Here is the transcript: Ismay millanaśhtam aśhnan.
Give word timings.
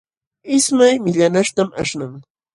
Ismay 0.55 0.95
millanaśhtam 1.03 1.69
aśhnan. 1.85 2.13